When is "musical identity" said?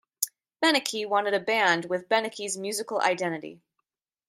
2.57-3.61